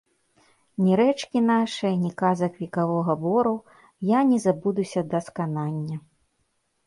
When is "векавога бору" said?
2.63-3.53